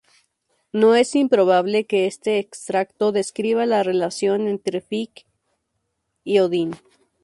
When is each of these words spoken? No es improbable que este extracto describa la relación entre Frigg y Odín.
No 0.73 0.95
es 0.95 1.13
improbable 1.13 1.85
que 1.85 2.07
este 2.07 2.39
extracto 2.39 3.11
describa 3.11 3.67
la 3.67 3.83
relación 3.83 4.47
entre 4.47 4.81
Frigg 4.81 5.27
y 6.23 6.39
Odín. 6.39 6.73